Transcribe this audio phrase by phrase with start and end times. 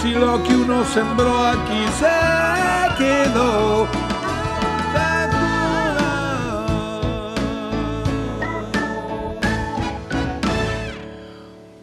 [0.00, 3.86] si lo que uno sembró aquí se quedó.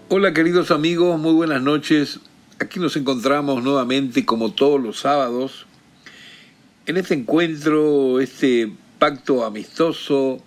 [0.09, 2.20] Hola queridos amigos, muy buenas noches.
[2.59, 5.68] Aquí nos encontramos nuevamente como todos los sábados
[6.88, 10.40] en este encuentro, este pacto amistoso,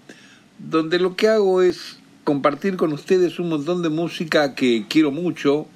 [0.59, 5.69] donde lo que hago es compartir con ustedes un montón de música que quiero mucho,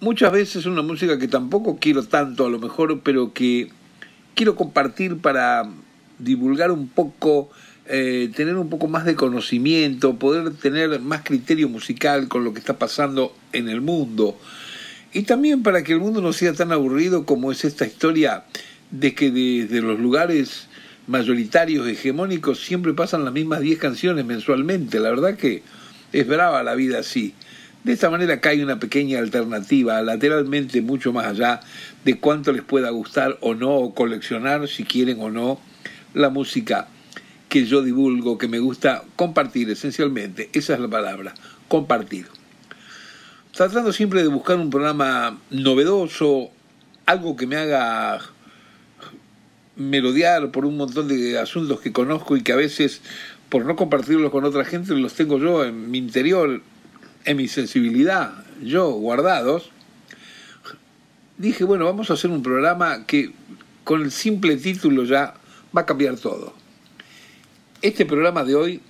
[0.00, 3.70] muchas veces una música que tampoco quiero tanto a lo mejor, pero que
[4.34, 5.68] quiero compartir para
[6.18, 7.50] divulgar un poco,
[7.86, 12.60] eh, tener un poco más de conocimiento, poder tener más criterio musical con lo que
[12.60, 14.38] está pasando en el mundo.
[15.12, 18.44] Y también para que el mundo no sea tan aburrido como es esta historia
[18.90, 20.68] de que desde los lugares
[21.06, 25.00] mayoritarios, hegemónicos, siempre pasan las mismas 10 canciones mensualmente.
[25.00, 25.62] La verdad que
[26.12, 27.34] es brava la vida así.
[27.84, 31.60] De esta manera hay una pequeña alternativa, lateralmente mucho más allá
[32.04, 35.60] de cuánto les pueda gustar o no, o coleccionar, si quieren o no,
[36.12, 36.88] la música
[37.48, 40.50] que yo divulgo, que me gusta compartir esencialmente.
[40.52, 41.34] Esa es la palabra,
[41.68, 42.26] compartir.
[43.52, 46.50] Tratando siempre de buscar un programa novedoso,
[47.06, 48.20] algo que me haga
[49.76, 53.00] merodear por un montón de asuntos que conozco y que a veces,
[53.48, 56.60] por no compartirlos con otra gente, los tengo yo en mi interior
[57.24, 58.32] en mi sensibilidad,
[58.62, 59.70] yo guardados,
[61.38, 63.32] dije, bueno, vamos a hacer un programa que
[63.84, 65.34] con el simple título ya
[65.76, 66.54] va a cambiar todo.
[67.82, 68.80] Este programa de hoy,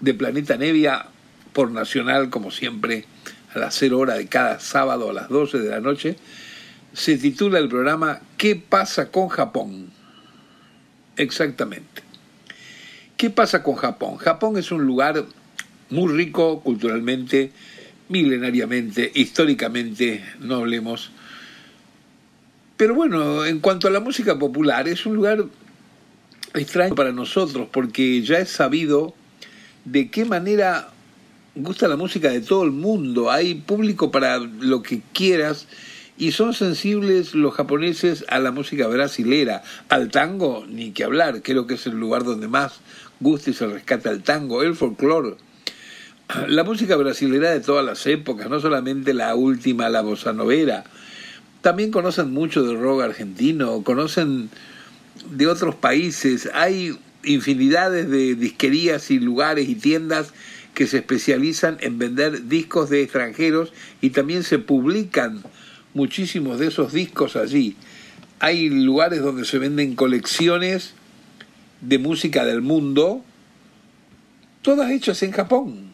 [0.00, 1.06] de Planeta Nevia,
[1.52, 3.06] por Nacional, como siempre,
[3.54, 6.16] a las 0 horas de cada sábado a las 12 de la noche,
[6.92, 9.90] se titula el programa ¿Qué pasa con Japón?
[11.16, 12.02] Exactamente.
[13.16, 14.18] ¿Qué pasa con Japón?
[14.18, 15.24] Japón es un lugar
[15.88, 17.52] muy rico culturalmente,
[18.08, 21.10] milenariamente, históricamente, no hablemos.
[22.76, 25.44] Pero bueno, en cuanto a la música popular, es un lugar
[26.54, 29.14] extraño para nosotros porque ya es sabido
[29.84, 30.90] de qué manera
[31.54, 33.30] gusta la música de todo el mundo.
[33.30, 35.66] Hay público para lo que quieras
[36.18, 41.66] y son sensibles los japoneses a la música brasilera, al tango, ni que hablar, creo
[41.66, 42.80] que es el lugar donde más
[43.20, 45.36] gusta y se rescata el tango, el folclore
[46.48, 50.84] la música brasilera de todas las épocas, no solamente la última, la bossa novera.
[51.60, 54.50] También conocen mucho del rock argentino, conocen
[55.30, 56.48] de otros países.
[56.52, 60.32] Hay infinidades de disquerías y lugares y tiendas
[60.74, 65.42] que se especializan en vender discos de extranjeros y también se publican
[65.94, 67.76] muchísimos de esos discos allí.
[68.40, 70.92] Hay lugares donde se venden colecciones
[71.80, 73.22] de música del mundo,
[74.62, 75.85] todas hechas en Japón.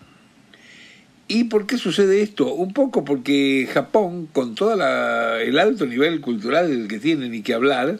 [1.28, 2.52] ¿Y por qué sucede esto?
[2.52, 7.98] Un poco porque Japón, con todo el alto nivel cultural que tienen y que hablar,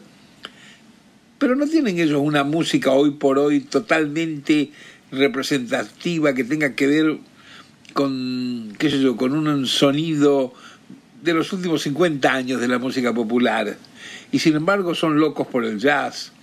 [1.39, 4.71] pero no tienen ellos una música hoy por hoy totalmente
[5.11, 7.17] representativa que tenga que ver
[7.93, 10.53] con, qué sé yo, con un sonido
[11.23, 13.77] de los últimos 50 años de la música popular.
[14.31, 16.33] Y sin embargo son locos por el jazz,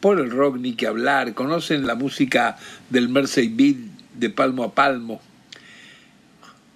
[0.00, 2.56] por el rock, ni que hablar, conocen la música
[2.88, 3.76] del Mersey Beat
[4.14, 5.20] de palmo a palmo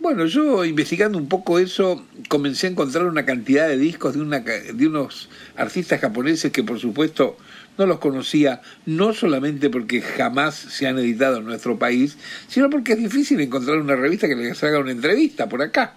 [0.05, 4.41] bueno, yo investigando un poco eso, comencé a encontrar una cantidad de discos de, una,
[4.41, 7.39] de unos artistas japoneses que por supuesto
[7.79, 12.19] no los conocía, no solamente porque jamás se han editado en nuestro país,
[12.49, 15.95] sino porque es difícil encontrar una revista que les haga una entrevista por acá.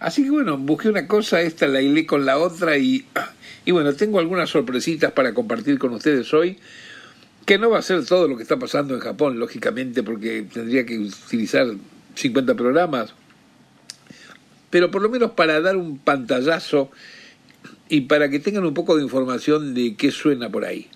[0.00, 3.06] Así que bueno, busqué una cosa, esta la hilé con la otra y,
[3.64, 6.58] y bueno, tengo algunas sorpresitas para compartir con ustedes hoy,
[7.46, 10.84] que no va a ser todo lo que está pasando en Japón, lógicamente, porque tendría
[10.84, 11.68] que utilizar
[12.14, 13.14] 50 programas,
[14.70, 16.90] pero por lo menos para dar un pantallazo
[17.88, 20.88] y para que tengan un poco de información de qué suena por ahí.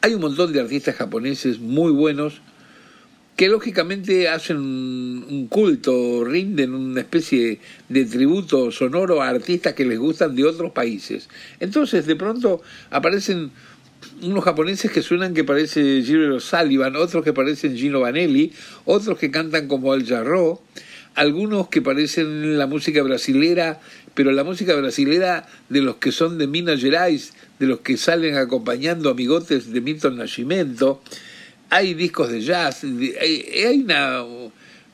[0.00, 2.40] Hay un montón de artistas japoneses muy buenos
[3.36, 9.98] que lógicamente hacen un culto, rinden una especie de tributo sonoro a artistas que les
[9.98, 11.28] gustan de otros países.
[11.58, 13.50] Entonces de pronto aparecen
[14.24, 18.52] unos japoneses que suenan que parece Gilbert Sullivan, otros que parecen Gino Vanelli,
[18.84, 20.60] otros que cantan como Al Jarreau,
[21.14, 23.80] algunos que parecen la música brasilera,
[24.14, 28.36] pero la música brasilera de los que son de Minas Gerais, de los que salen
[28.36, 31.02] acompañando amigotes de Milton Nascimento,
[31.70, 34.24] hay discos de jazz, hay, una...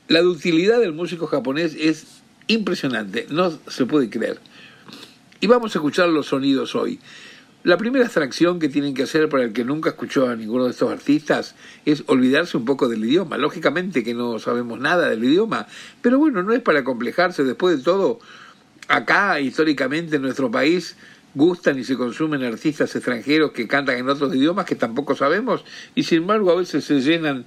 [0.08, 2.06] La ductilidad del músico japonés es
[2.48, 4.40] impresionante, no se puede creer.
[5.40, 6.98] Y vamos a escuchar los sonidos hoy.
[7.62, 10.70] La primera abstracción que tienen que hacer para el que nunca escuchó a ninguno de
[10.70, 11.54] estos artistas
[11.84, 13.36] es olvidarse un poco del idioma.
[13.36, 15.66] Lógicamente que no sabemos nada del idioma,
[16.00, 17.44] pero bueno, no es para complejarse.
[17.44, 18.18] Después de todo,
[18.88, 20.96] acá históricamente en nuestro país
[21.34, 25.64] gustan y se consumen artistas extranjeros que cantan en otros idiomas que tampoco sabemos
[25.94, 27.44] y sin embargo a veces se llenan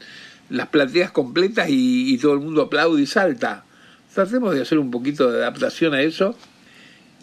[0.50, 3.66] las plateas completas y, todo el mundo aplaude y salta.
[4.14, 6.38] Tratemos de hacer un poquito de adaptación a eso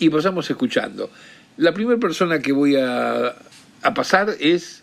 [0.01, 1.09] y pasamos escuchando.
[1.57, 3.35] La primera persona que voy a,
[3.95, 4.83] pasar es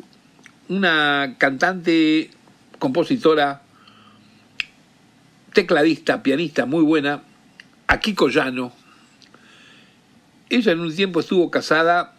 [0.70, 2.30] una cantante,
[2.78, 3.62] compositora,
[5.54, 7.24] tecladista, pianista muy buena,
[7.88, 8.74] Akiko Llano.
[10.50, 12.14] Ella en un tiempo estuvo casada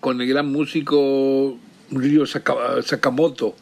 [0.00, 1.58] con el gran músico
[1.90, 3.56] Ryo Sakamoto.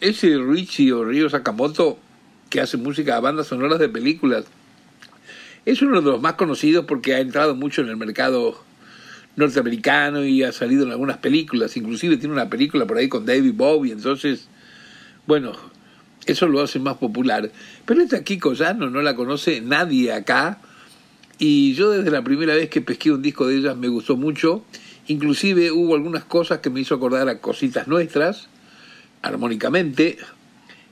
[0.00, 1.98] Ese Richie o Ryo Sakamoto
[2.50, 4.44] que hace música a bandas sonoras de películas.
[5.64, 8.60] Es uno de los más conocidos porque ha entrado mucho en el mercado
[9.36, 13.54] norteamericano y ha salido en algunas películas, inclusive tiene una película por ahí con David
[13.54, 14.48] Bowie, entonces,
[15.26, 15.52] bueno,
[16.26, 17.50] eso lo hace más popular.
[17.84, 20.60] Pero esta Kiko Llano no la conoce nadie acá,
[21.38, 24.64] y yo desde la primera vez que pesqué un disco de ellas me gustó mucho,
[25.08, 28.48] inclusive hubo algunas cosas que me hizo acordar a cositas nuestras,
[29.22, 30.18] armónicamente,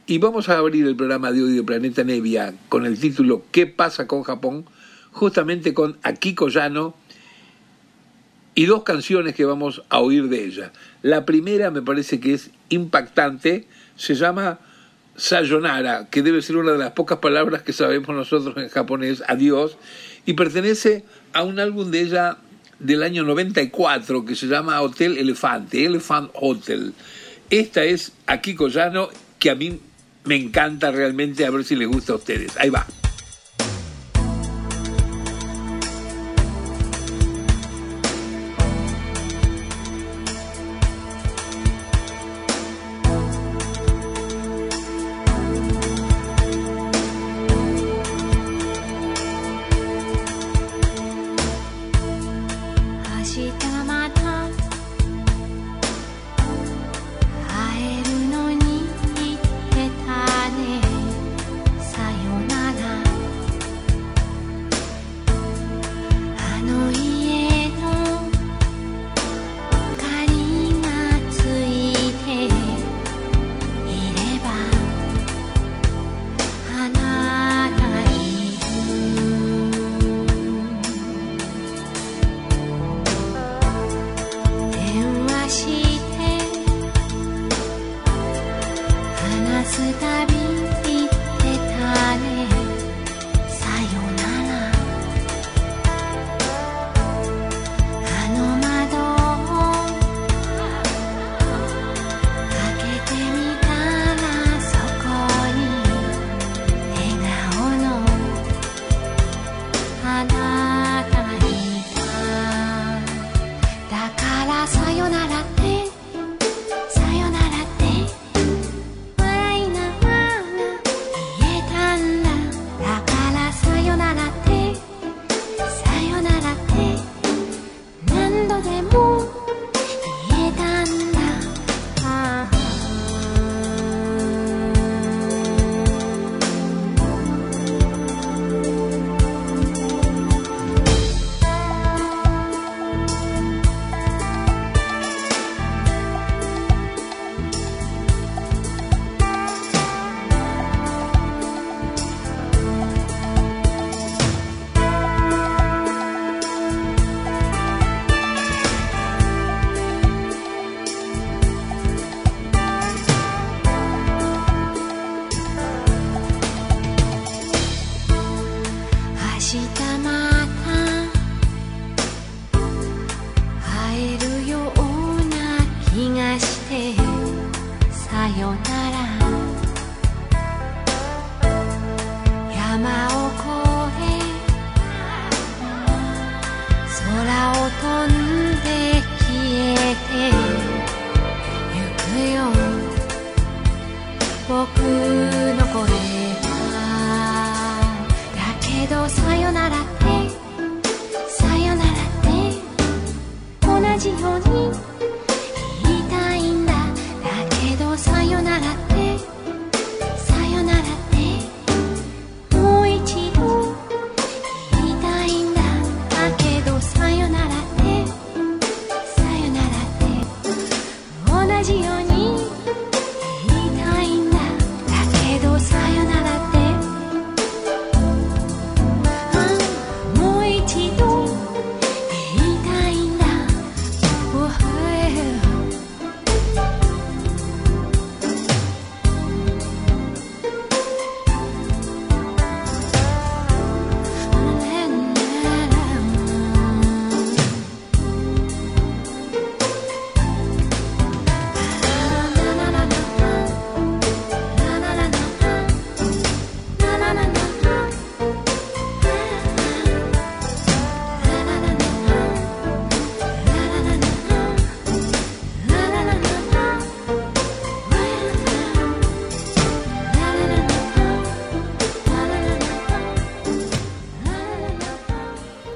[0.06, 3.66] y vamos a abrir el programa de hoy de Planeta Nevia con el título ¿Qué
[3.66, 4.64] pasa con Japón?
[5.12, 6.94] justamente con Akiko Llano,
[8.54, 10.72] y dos canciones que vamos a oír de ella.
[11.02, 13.66] La primera me parece que es impactante,
[13.96, 14.58] se llama
[15.16, 19.76] Sayonara, que debe ser una de las pocas palabras que sabemos nosotros en japonés, adiós,
[20.26, 22.38] y pertenece a un álbum de ella
[22.78, 26.94] del año 94 que se llama Hotel Elefante, Elephant Hotel.
[27.50, 29.80] Esta es Akiko Yano, que a mí
[30.24, 32.56] me encanta realmente, a ver si les gusta a ustedes.
[32.56, 32.86] Ahí va.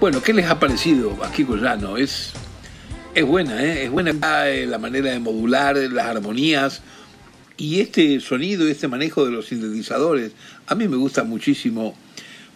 [0.04, 1.96] Bueno, ¿qué les ha parecido a Kiko Llano?
[1.96, 2.34] Es,
[3.14, 3.84] es buena, ¿eh?
[3.84, 6.82] es buena la manera de modular las armonías
[7.56, 10.32] y este sonido este manejo de los sintetizadores.
[10.66, 11.96] A mí me gusta muchísimo.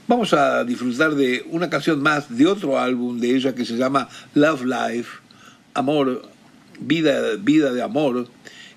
[0.07, 4.11] Vamos a disfrutar de una canción más de otro álbum de ella que se llama
[4.35, 5.09] Love Life,
[5.73, 6.29] Amor,
[6.81, 8.29] Vida, Vida de Amor,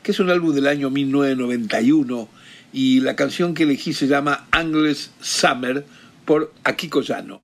[0.02, 2.30] que es un álbum del año 1991
[2.72, 5.86] y la canción que elegí se llama Angles Summer
[6.24, 7.44] por Akiko Llano.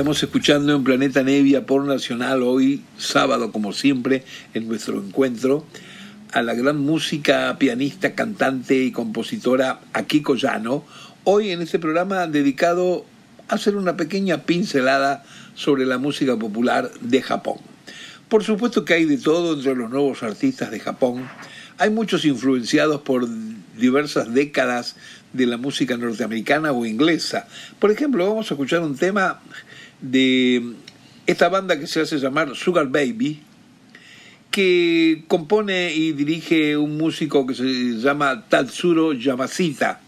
[0.00, 5.66] Estamos escuchando en Planeta Nevia por Nacional hoy, sábado como siempre, en nuestro encuentro,
[6.32, 10.86] a la gran música, pianista, cantante y compositora Akiko Yano,
[11.24, 13.04] hoy en este programa dedicado
[13.48, 15.22] a hacer una pequeña pincelada
[15.54, 17.58] sobre la música popular de Japón.
[18.30, 21.28] Por supuesto que hay de todo entre los nuevos artistas de Japón,
[21.76, 23.28] hay muchos influenciados por
[23.76, 24.96] diversas décadas
[25.34, 27.46] de la música norteamericana o inglesa.
[27.78, 29.40] Por ejemplo, vamos a escuchar un tema
[30.00, 30.74] de
[31.26, 33.40] esta banda que se hace llamar Sugar Baby,
[34.50, 37.64] que compone y dirige un músico que se
[37.98, 40.00] llama Tatsuro Yamashita.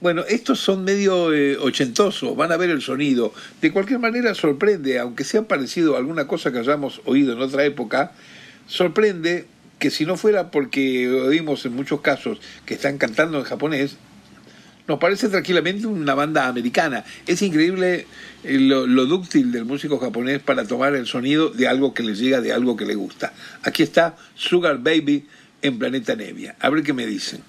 [0.00, 3.34] Bueno, estos son medio eh, ochentosos, van a ver el sonido.
[3.60, 7.64] De cualquier manera sorprende, aunque sea parecido a alguna cosa que hayamos oído en otra
[7.64, 8.12] época,
[8.66, 9.46] sorprende
[9.78, 13.96] que si no fuera porque oímos en muchos casos que están cantando en japonés,
[14.90, 17.04] nos parece tranquilamente una banda americana.
[17.24, 18.08] Es increíble
[18.42, 22.16] eh, lo, lo, dúctil del músico japonés para tomar el sonido de algo que le
[22.16, 23.32] llega, de algo que le gusta.
[23.62, 25.26] Aquí está Sugar Baby
[25.62, 26.56] en Planeta Nevia.
[26.58, 27.40] A ver qué me dicen.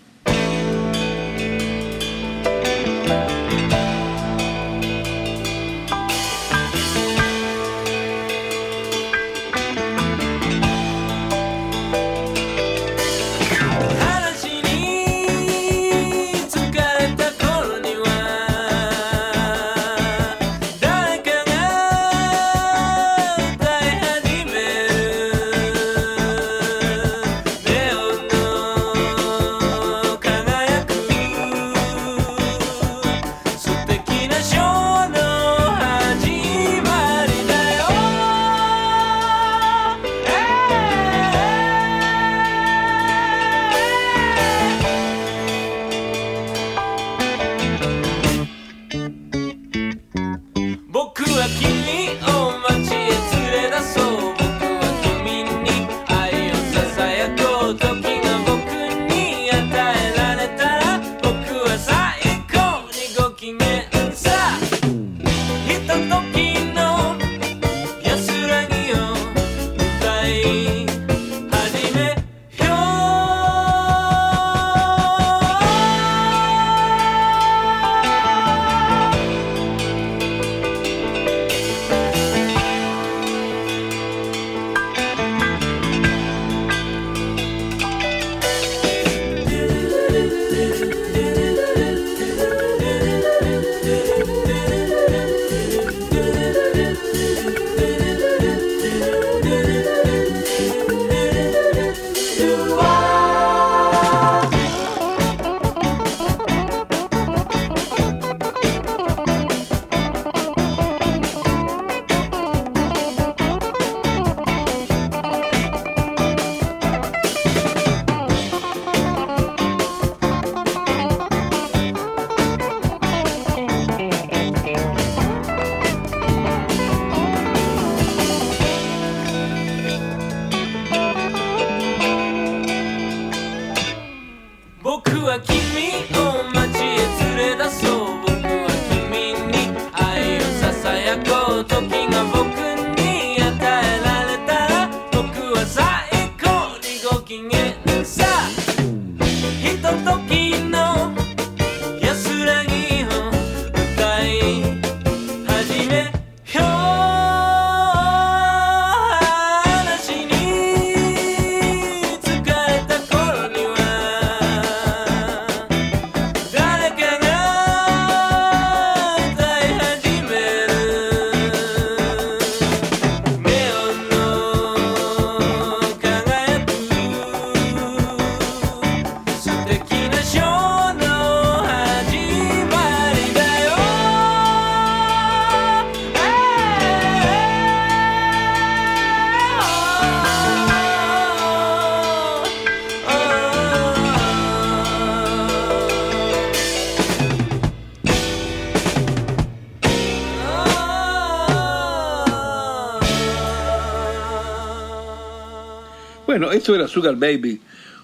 [206.72, 207.60] Esto era Sugar Baby,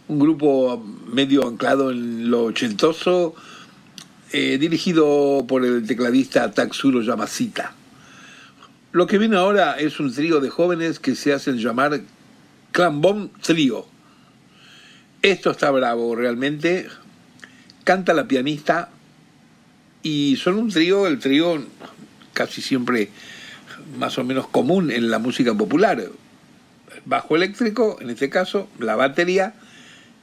[0.09, 3.33] un grupo medio anclado en lo ochentoso,
[4.33, 7.73] eh, dirigido por el tecladista Tatsuro Yamashita.
[8.91, 12.01] Lo que viene ahora es un trío de jóvenes que se hacen llamar
[12.73, 13.85] Clambón Trío.
[15.21, 16.89] Esto está bravo, realmente.
[17.85, 18.89] Canta la pianista
[20.03, 21.63] y son un trío, el trío
[22.33, 23.11] casi siempre
[23.97, 26.09] más o menos común en la música popular.
[27.05, 29.53] Bajo eléctrico, en este caso, la batería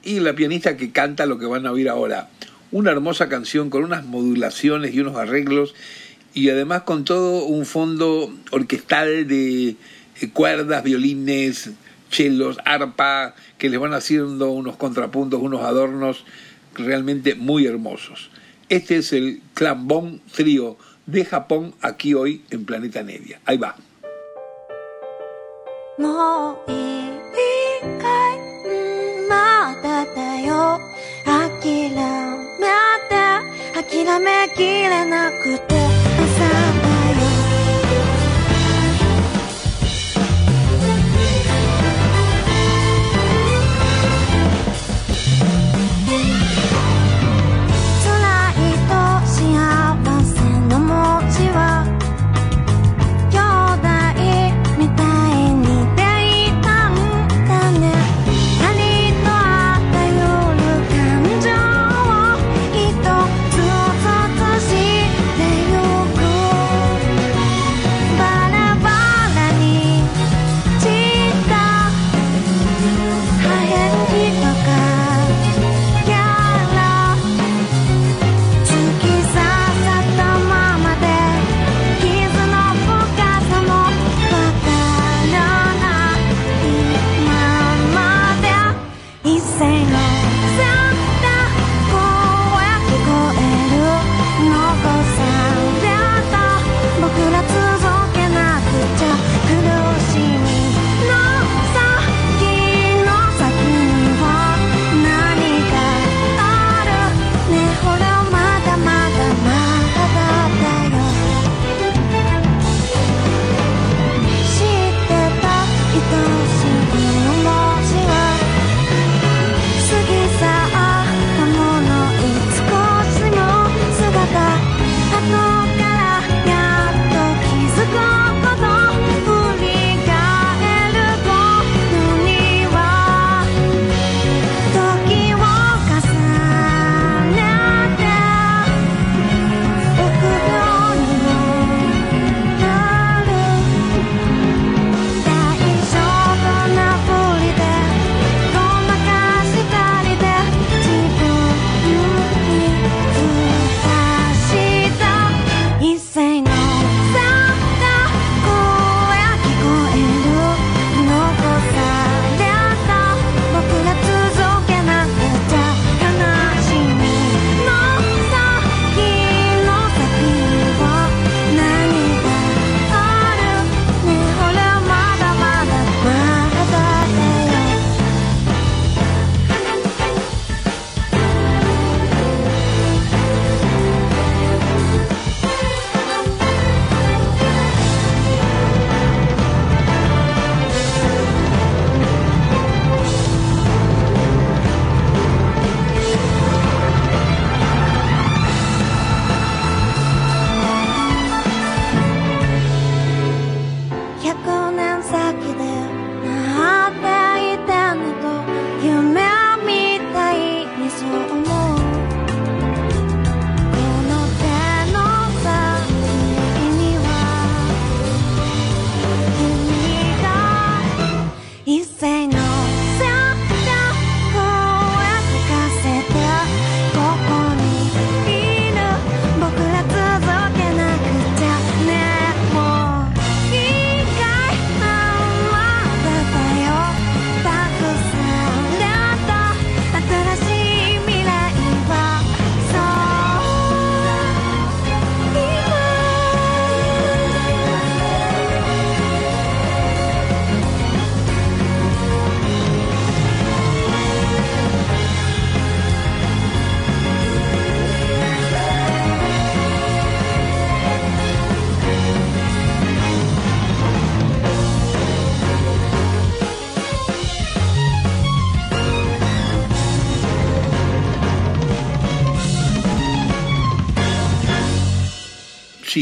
[0.03, 2.29] y la pianista que canta lo que van a oír ahora.
[2.71, 5.75] Una hermosa canción con unas modulaciones y unos arreglos
[6.35, 9.77] y además con todo un fondo orquestal de
[10.33, 11.71] cuerdas, violines,
[12.11, 16.25] chelos, arpa, que les van haciendo unos contrapuntos, unos adornos
[16.75, 18.31] realmente muy hermosos.
[18.69, 23.41] Este es el Clambón Trío de Japón aquí hoy en Planeta Nevia.
[23.45, 23.77] Ahí va.
[25.97, 27.13] もういい
[28.01, 28.39] かい
[29.29, 30.81] まだだよ。
[31.25, 31.97] 諦め
[33.09, 33.15] て
[33.75, 35.84] 諦めきれなくて。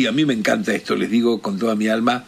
[0.07, 2.25] A mí me encanta esto, les digo con toda mi alma.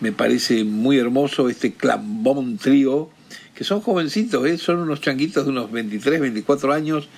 [0.00, 3.10] Me parece muy hermoso este Clambón Trío,
[3.54, 4.58] que son jovencitos, ¿eh?
[4.58, 7.08] son unos changuitos de unos 23, 24 años.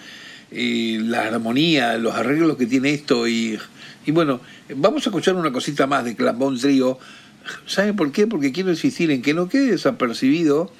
[0.50, 3.58] Y la armonía, los arreglos que tiene esto y
[4.06, 4.40] Y bueno,
[4.74, 6.98] vamos a escuchar una cosita más de Clambón Trío.
[7.66, 8.26] ¿Saben por qué?
[8.26, 10.72] Porque quiero insistir en que no quede desapercibido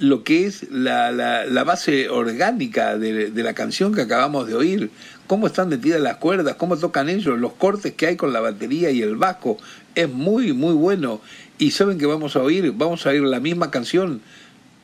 [0.00, 4.54] lo que es la, la, la base orgánica de, de, la canción que acabamos de
[4.54, 4.90] oír,
[5.28, 8.90] cómo están metidas las cuerdas, cómo tocan ellos, los cortes que hay con la batería
[8.90, 9.58] y el bajo,
[9.94, 11.20] es muy, muy bueno.
[11.58, 14.22] Y saben que vamos a oír, vamos a oír la misma canción,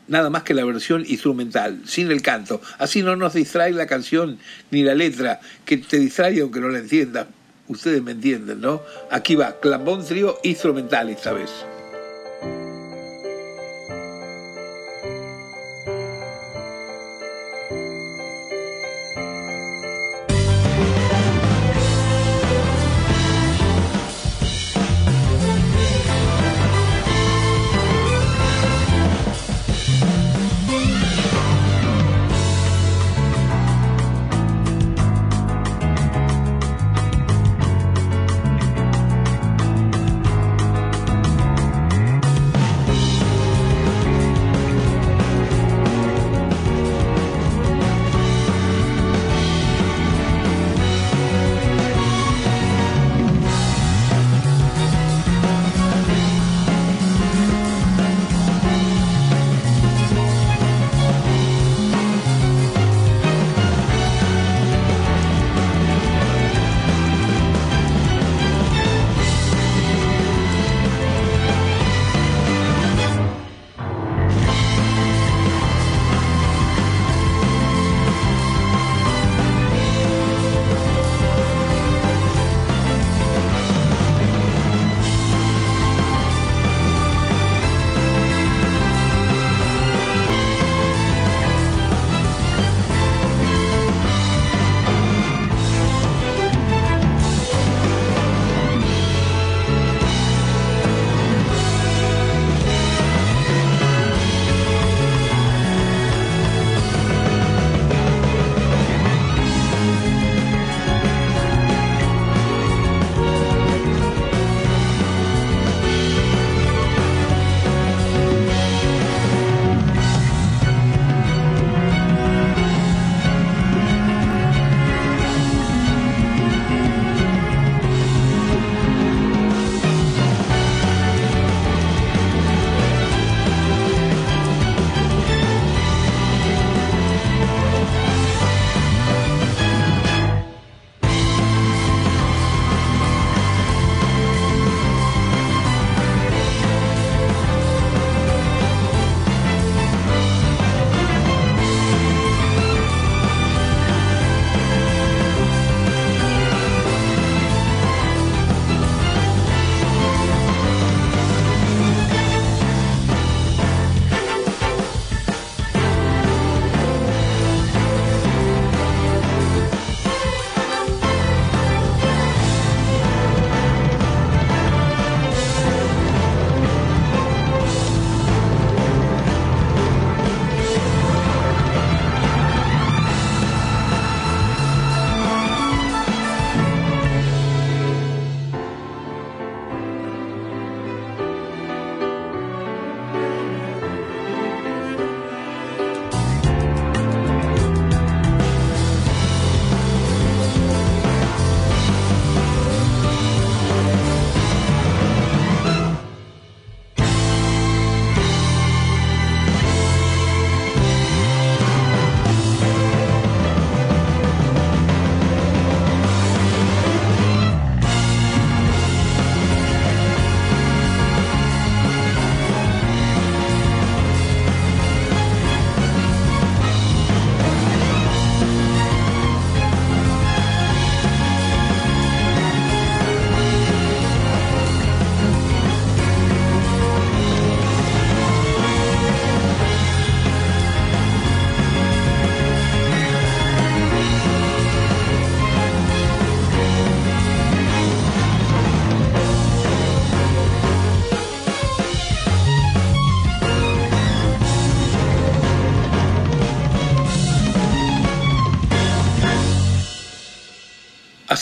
[0.07, 2.61] nada más que la versión instrumental, sin el canto.
[2.79, 4.39] Así no nos distrae la canción
[4.71, 7.27] ni la letra, que te distrae aunque no la entiendas.
[7.67, 8.83] Ustedes me entienden, ¿no?
[9.11, 11.51] Aquí va, Clambón Trío instrumental esta vez.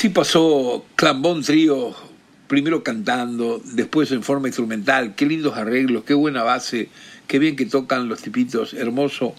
[0.03, 1.95] Así pasó Clambón Trío,
[2.49, 5.15] primero cantando, después en forma instrumental.
[5.15, 6.89] Qué lindos arreglos, qué buena base,
[7.29, 9.37] qué bien que tocan los tipitos, hermoso.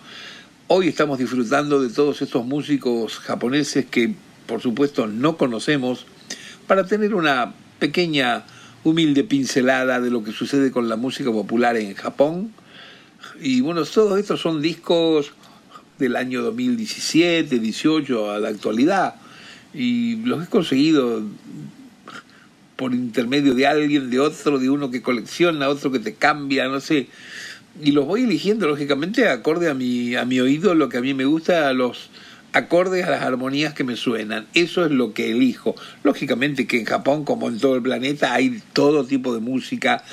[0.68, 4.16] Hoy estamos disfrutando de todos estos músicos japoneses que,
[4.48, 6.06] por supuesto, no conocemos.
[6.66, 8.46] para tener una pequeña,
[8.86, 12.54] humilde pincelada de lo que sucede con la música popular en Japón.
[13.42, 15.34] Y bueno, todos estos son discos
[16.00, 19.16] del año 2017, 18 a la actualidad.
[19.74, 21.24] Y los he conseguido
[22.76, 26.80] por intermedio de alguien, de otro, de uno que colecciona, otro que te cambia, no
[26.80, 27.08] sé.
[27.82, 31.14] Y los voy eligiendo, lógicamente, acorde a mi, a mi oído, lo que a mí
[31.14, 32.10] me gusta, a los
[32.54, 34.48] acordes a las armonías que me suenan.
[34.54, 35.76] Eso es lo que elijo.
[36.04, 40.04] Lógicamente que en Japón, como en todo el planeta, hay todo tipo de música.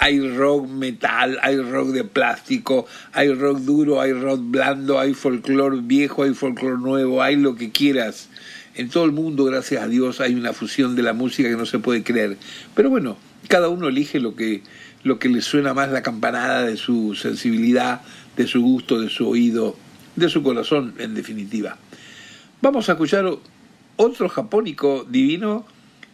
[0.00, 5.78] Hay rock metal, hay rock de plástico, hay rock duro, hay rock blando, hay folclore
[5.82, 8.28] viejo, hay folclore nuevo, hay lo que quieras.
[8.76, 11.64] En todo el mundo, gracias a Dios, hay una fusión de la música que no
[11.64, 12.36] se puede creer.
[12.74, 13.16] Pero bueno,
[13.48, 14.62] cada uno elige lo que,
[15.04, 18.00] lo que le suena más la campanada de su sensibilidad,
[18.36, 19.76] de su gusto, de su oído,
[20.16, 21.78] de su corazón, en definitiva.
[22.62, 23.26] Vamos a escuchar
[23.96, 25.64] otro japónico divino.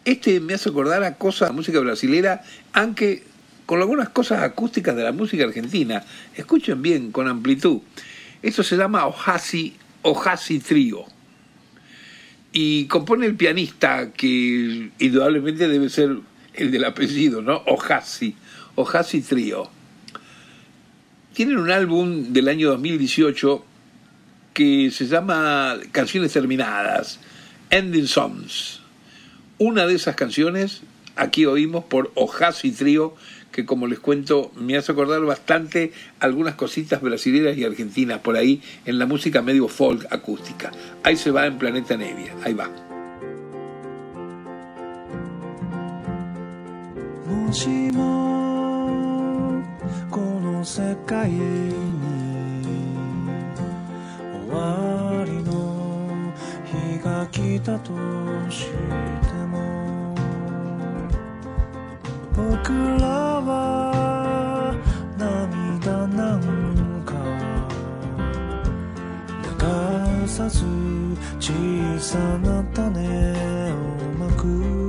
[0.05, 2.43] Este me hace acordar a cosas de música brasilera,
[2.73, 3.23] aunque
[3.65, 6.03] con algunas cosas acústicas de la música argentina.
[6.35, 7.79] Escuchen bien, con amplitud.
[8.43, 11.05] Esto se llama Ojasi, Ojasi Trio.
[12.53, 16.17] Y compone el pianista, que indudablemente debe ser
[16.53, 17.63] el del apellido, ¿no?
[17.65, 18.35] Ojasi,
[18.75, 19.69] Ojasi Trio.
[21.33, 23.65] Tienen un álbum del año 2018
[24.53, 27.19] que se llama Canciones Terminadas,
[27.69, 28.81] Ending Songs.
[29.57, 30.81] Una de esas canciones
[31.15, 33.15] aquí oímos por Ojasi Trio,
[33.51, 38.61] que como les cuento me hace acordar bastante algunas cositas brasileñas y argentinas por ahí
[38.85, 40.71] en la música medio folk acústica.
[41.03, 42.69] Ahí se va en Planeta Nevia, ahí va.
[62.35, 63.07] 僕ら
[63.41, 64.73] は
[65.17, 67.13] 涙なんか
[70.21, 70.65] 流さず
[71.39, 71.53] 小
[71.99, 73.75] さな種を
[74.17, 74.80] まく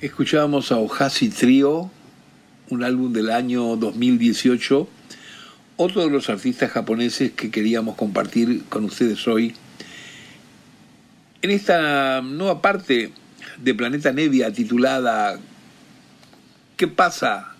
[0.00, 1.90] Escuchábamos a Ojasi Trio,
[2.70, 4.88] un álbum del año 2018,
[5.76, 9.56] otro de los artistas japoneses que queríamos compartir con ustedes hoy.
[11.42, 13.10] En esta nueva parte
[13.60, 15.40] de Planeta Nevia titulada
[16.76, 17.56] ¿Qué pasa?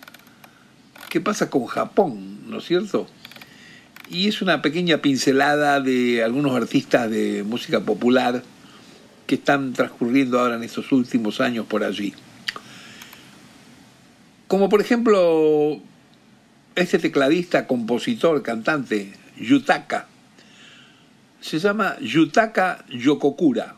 [1.09, 2.49] ¿Qué pasa con Japón?
[2.49, 3.05] ¿No es cierto?
[4.09, 8.43] Y es una pequeña pincelada de algunos artistas de música popular
[9.27, 12.13] que están transcurriendo ahora en estos últimos años por allí.
[14.49, 15.79] Como por ejemplo
[16.73, 20.07] este tecladista, compositor, cantante, Yutaka.
[21.39, 23.75] Se llama Yutaka Yokokura.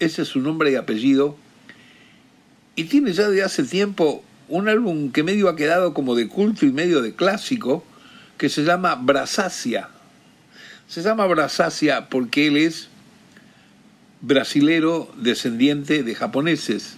[0.00, 1.36] Ese es su nombre y apellido.
[2.74, 6.66] Y tiene ya de hace tiempo un álbum que medio ha quedado como de culto
[6.66, 7.84] y medio de clásico,
[8.38, 9.88] que se llama Brasacia.
[10.88, 12.88] Se llama Brasacia porque él es
[14.20, 16.97] brasilero descendiente de japoneses.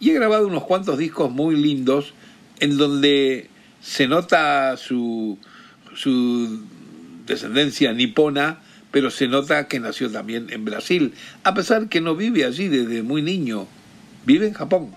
[0.00, 2.14] Y he grabado unos cuantos discos muy lindos
[2.58, 3.48] en donde
[3.82, 5.38] se nota su,
[5.94, 6.64] su
[7.26, 12.44] descendencia nipona, pero se nota que nació también en Brasil, a pesar que no vive
[12.44, 13.66] allí desde muy niño,
[14.26, 14.90] vive en Japón.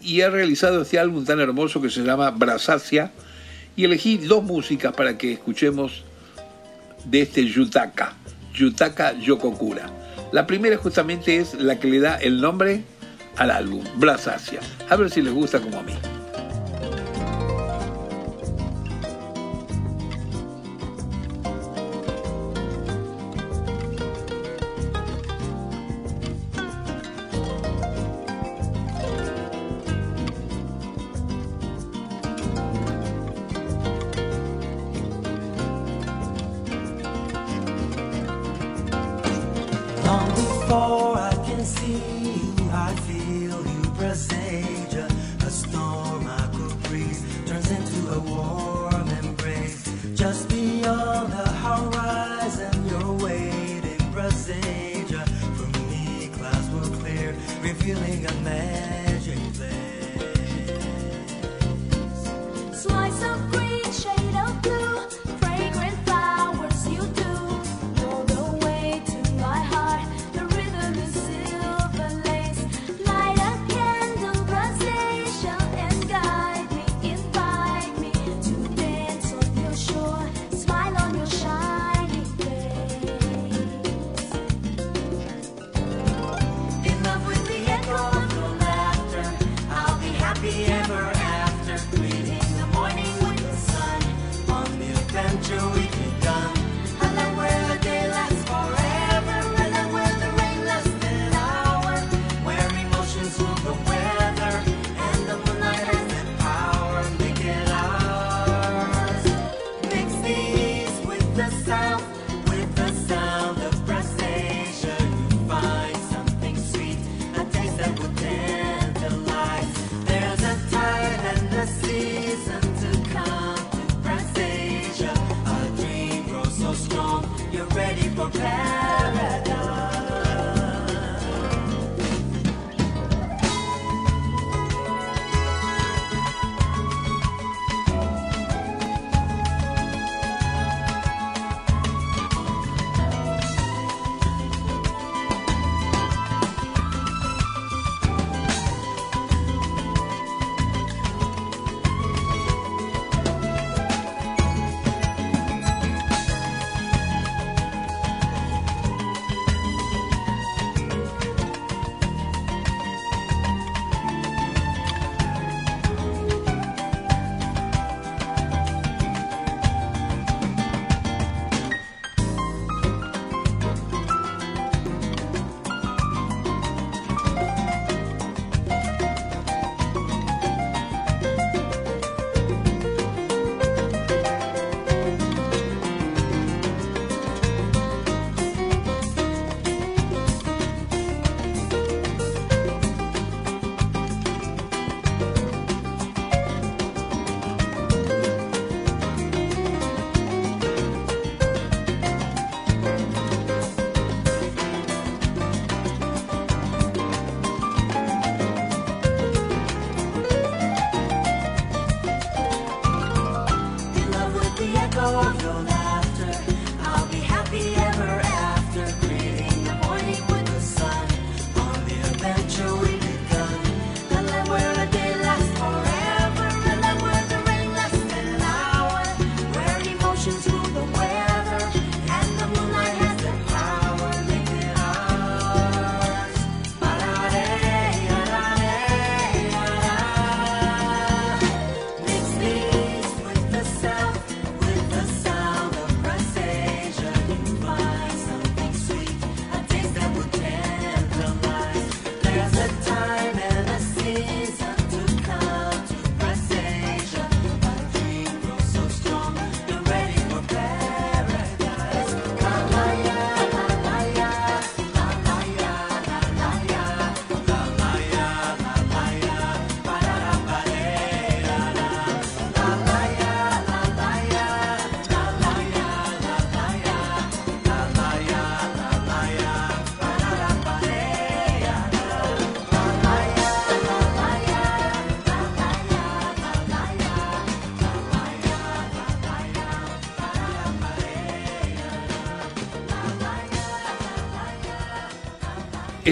[0.00, 3.12] Y ha realizado este álbum tan hermoso que se llama Brasacia,
[3.76, 6.04] y elegí dos músicas para que escuchemos
[7.04, 8.14] de este Yutaka,
[8.54, 9.90] Yutaka Yokokura.
[10.32, 12.82] La primera justamente es la que le da el nombre
[13.36, 14.60] al álbum, Brasacia.
[14.88, 16.23] A ver si les gusta como a mí.「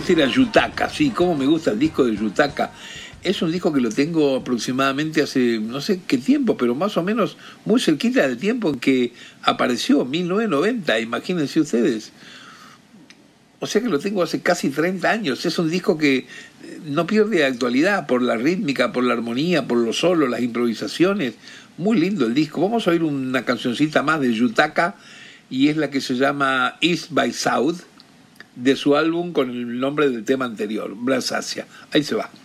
[0.03, 2.73] Este era Yutaka, sí, cómo me gusta el disco de Yutaka.
[3.23, 7.05] Es un disco que lo tengo aproximadamente hace no sé qué tiempo, pero más o
[7.05, 9.13] menos muy cerquita del tiempo en que
[9.45, 12.11] apareció, 1990, imagínense ustedes.
[13.61, 15.47] O sea que lo tengo hace casi 30 años.
[15.47, 16.27] Es un disco que eh,
[16.85, 21.35] no pierde actualidad por la rítmica, por la armonía, por los solos, las improvisaciones.
[21.79, 22.61] Muy lindo el disco.
[22.61, 24.97] Vamos a oír una cancioncita más de Yutaka
[25.49, 27.83] y es la que se llama East by South
[28.55, 31.67] de su álbum con el nombre del tema anterior, Brasacia.
[31.93, 32.42] Ahí se va.「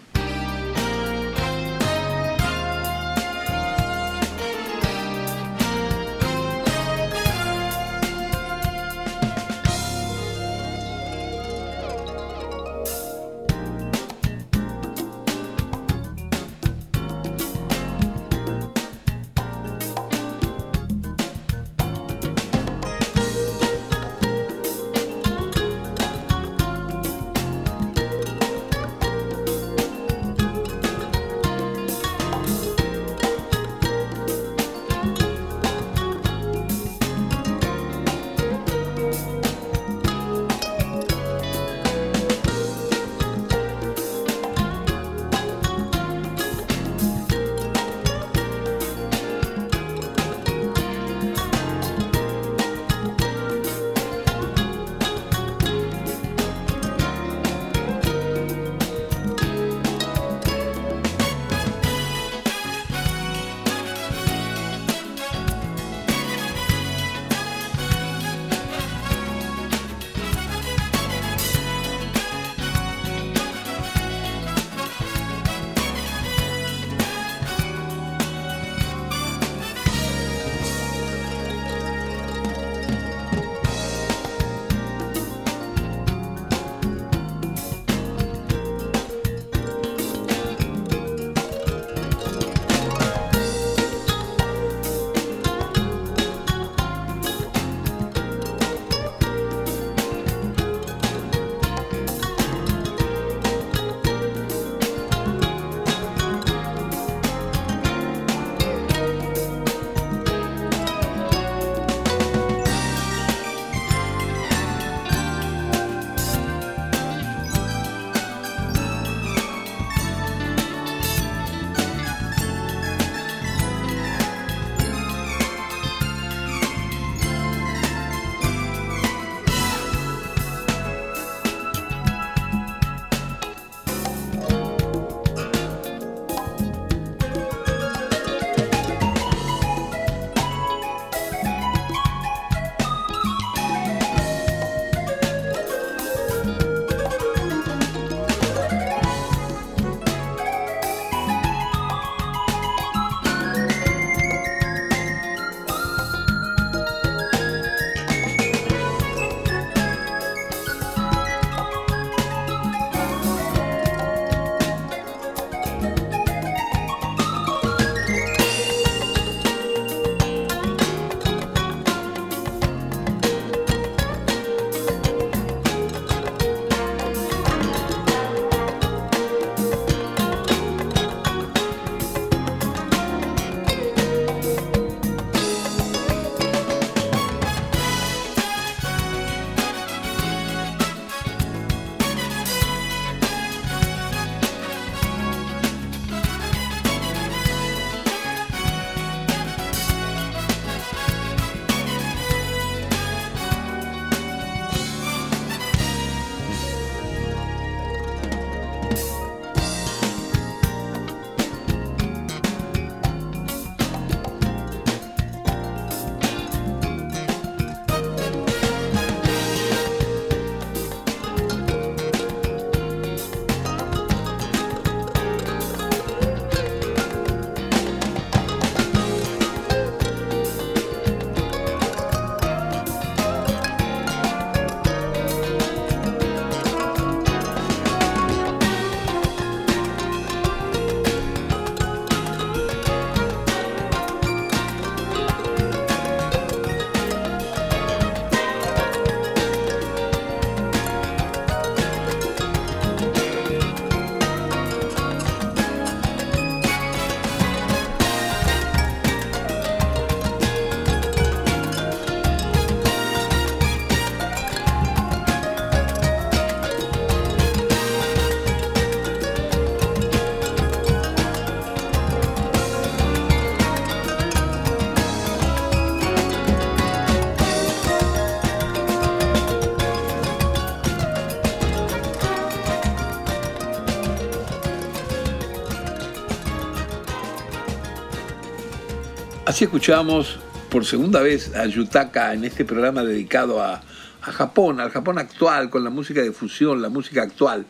[289.58, 290.38] Así escuchamos
[290.70, 293.82] por segunda vez a Yutaka en este programa dedicado a,
[294.22, 297.66] a Japón, al Japón actual, con la música de fusión, la música actual.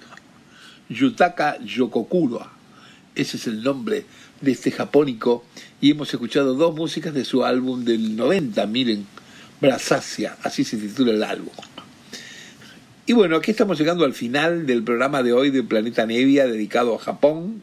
[0.90, 2.46] Yutaka Yokokuro,
[3.16, 4.04] ese es el nombre
[4.42, 5.46] de este japónico,
[5.80, 9.06] y hemos escuchado dos músicas de su álbum del 90, miren,
[9.62, 11.54] Brasasia, así se titula el álbum.
[13.06, 16.96] Y bueno, aquí estamos llegando al final del programa de hoy de Planeta Nevia dedicado
[16.96, 17.62] a Japón.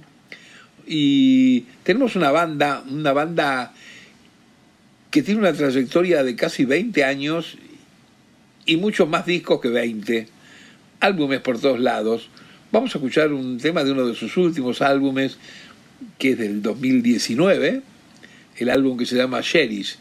[0.87, 3.75] Y tenemos una banda, una banda
[5.15, 7.57] que tiene una trayectoria de casi 20 años
[8.67, 10.27] y muchos más discos que 20,
[10.99, 12.31] álbumes por todos lados.
[12.73, 15.39] Vamos a escuchar un tema de uno de sus últimos álbumes,
[16.19, 17.83] que es del 2019,
[18.57, 20.01] el álbum que se llama Sheris.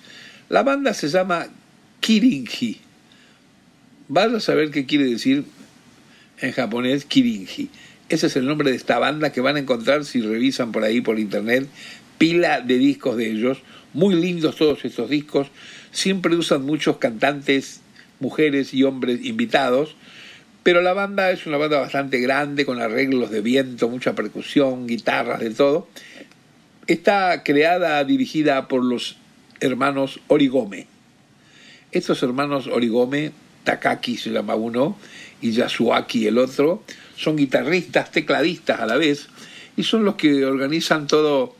[0.49, 1.45] La banda se llama
[1.99, 2.79] Kirinji.
[4.07, 5.45] Vas a saber qué quiere decir
[6.39, 7.69] en japonés Kirinji.
[8.09, 11.01] Ese es el nombre de esta banda que van a encontrar si revisan por ahí
[11.01, 11.69] por internet
[12.17, 13.59] pila de discos de ellos.
[13.93, 15.47] Muy lindos todos estos discos.
[15.91, 17.81] Siempre usan muchos cantantes,
[18.19, 19.95] mujeres y hombres invitados.
[20.63, 25.41] Pero la banda es una banda bastante grande, con arreglos de viento, mucha percusión, guitarras,
[25.41, 25.87] de todo.
[26.87, 29.17] Está creada, dirigida por los
[29.59, 30.87] hermanos Origome.
[31.91, 33.31] Estos hermanos Origome,
[33.65, 34.97] Takaki se llama uno,
[35.41, 36.83] y Yasuaki el otro,
[37.15, 39.27] son guitarristas, tecladistas a la vez,
[39.75, 41.55] y son los que organizan todo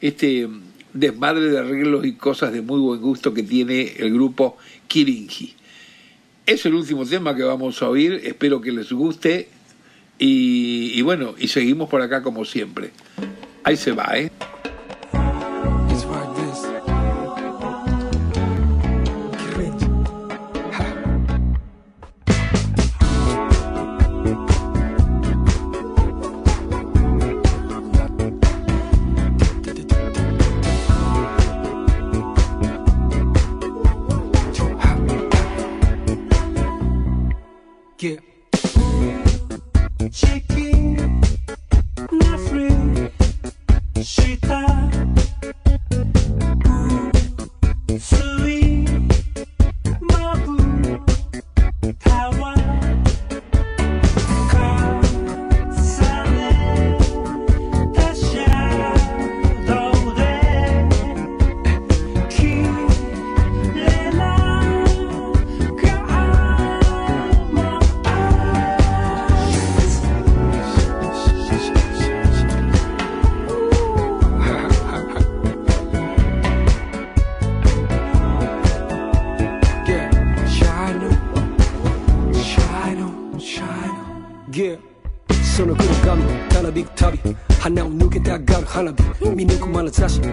[0.00, 0.48] este
[0.94, 4.56] desmadre de arreglos y cosas de muy buen gusto que tiene el grupo
[4.88, 5.54] Kirinji.
[6.46, 9.48] Es el último tema que vamos a oír, espero que les guste
[10.18, 12.90] y, y bueno, y seguimos por acá como siempre.
[13.64, 14.30] Ahí se va, ¿eh?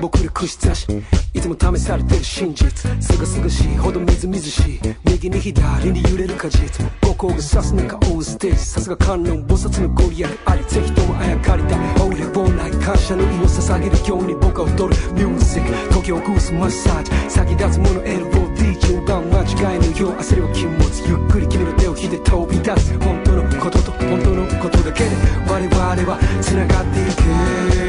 [0.10, 0.88] 差し僕ら串刺し
[1.34, 2.70] いつも試されてる真実。
[3.02, 3.78] すがすがしい。
[3.78, 4.80] ほどみずみずしい。
[5.06, 6.86] 右に左に揺れる果実。
[7.02, 15.94] 五光が指す中大ステージさすが観音菩薩のご利益ありぜひともあやかりたい俺をない感謝の意を捧げるように僕は踊るミュージック。
[15.94, 20.90] 時をグースマッサージ先立つもの LOD 順番間違いのよう焦りは禁物。
[21.08, 25.10] ゆっくり君の手を引いて飛び出す本当のことと本当のことだけで
[25.48, 27.89] 我々は繋がっていけ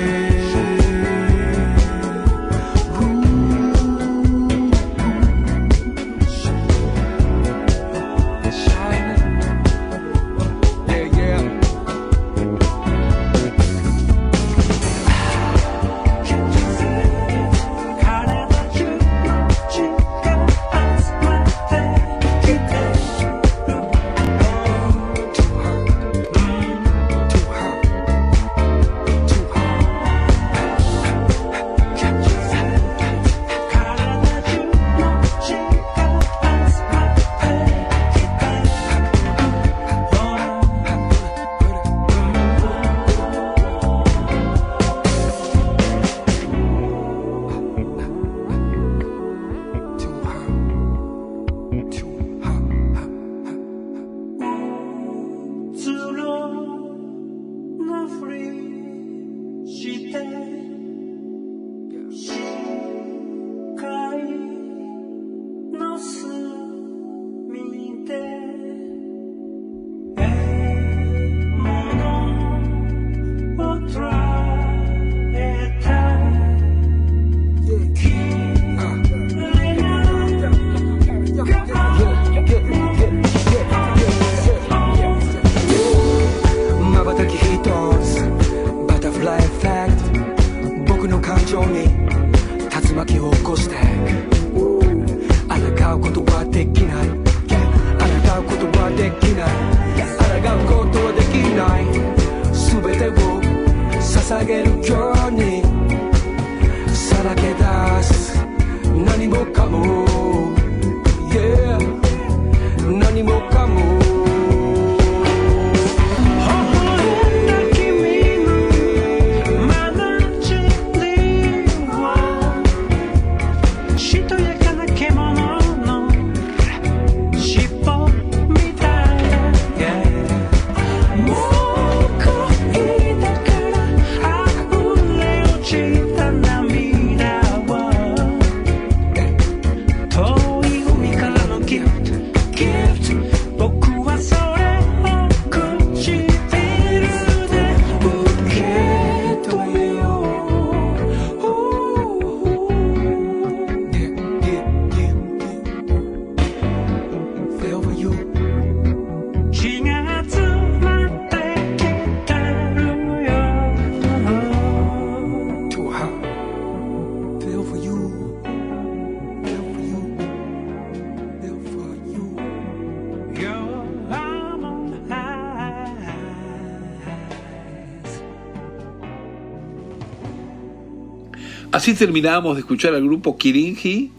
[181.91, 184.13] Así terminábamos de escuchar al grupo Kirinji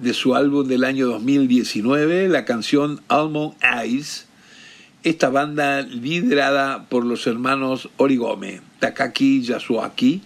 [0.00, 4.26] de su álbum del año 2019, la canción Almond Eyes.
[5.02, 10.22] Esta banda liderada por los hermanos Origome, Takaki Yasuaki.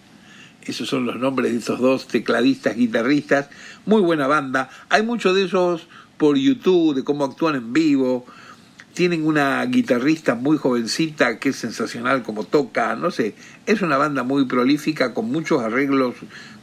[0.63, 3.51] Esos son los nombres de estos dos tecladistas, guitarristas.
[3.85, 4.71] Muy buena banda.
[4.89, 8.25] Hay muchos de esos por YouTube, de cómo actúan en vivo.
[8.95, 13.35] Tienen una guitarrista muy jovencita que es sensacional como toca, no sé,
[13.67, 16.17] es una banda muy prolífica con muchos arreglos,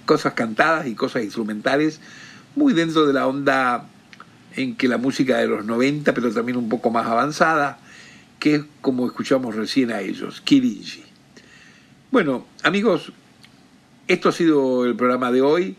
[0.06, 2.00] cosas cantadas y cosas instrumentales,
[2.56, 3.88] muy dentro de la onda
[4.56, 7.80] en que la música de los 90, pero también un poco más avanzada,
[8.40, 11.04] que es como escuchamos recién a ellos, Kirinji.
[12.12, 13.12] Bueno, amigos,
[14.08, 15.76] esto ha sido el programa de hoy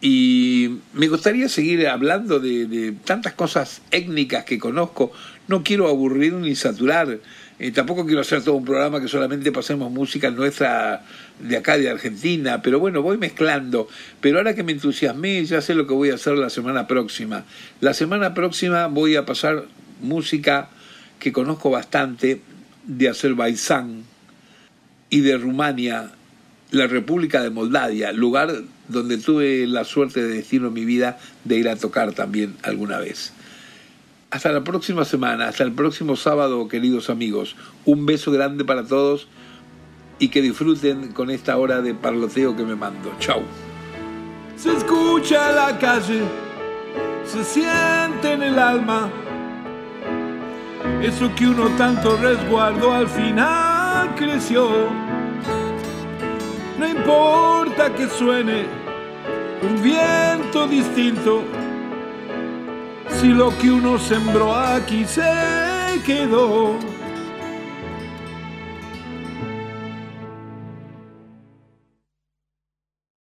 [0.00, 5.12] y me gustaría seguir hablando de tantas cosas étnicas que conozco.
[5.48, 7.18] No quiero aburrir ni saturar.
[7.70, 11.04] Tampoco quiero hacer todo un programa que solamente pasemos música nuestra
[11.38, 13.88] de acá de Argentina, pero bueno, voy mezclando.
[14.20, 17.44] Pero ahora que me entusiasmé, ya sé lo que voy a hacer la semana próxima.
[17.80, 19.66] La semana próxima voy a pasar
[20.00, 20.70] música
[21.20, 22.40] que conozco bastante
[22.84, 24.02] de Azerbaiyán
[25.08, 26.10] y de Rumania,
[26.72, 31.58] la República de Moldavia, lugar donde tuve la suerte de destino en mi vida de
[31.58, 33.32] ir a tocar también alguna vez.
[34.32, 37.54] Hasta la próxima semana, hasta el próximo sábado, queridos amigos.
[37.84, 39.28] Un beso grande para todos
[40.18, 43.12] y que disfruten con esta hora de parloteo que me mando.
[43.18, 43.42] Chau.
[44.56, 46.22] Se escucha en la calle,
[47.26, 49.10] se siente en el alma.
[51.02, 54.66] Eso que uno tanto resguardó al final creció.
[56.78, 58.64] No importa que suene
[59.62, 61.42] un viento distinto,
[63.20, 65.22] si lo que uno sembró aquí se
[66.04, 66.91] quedó.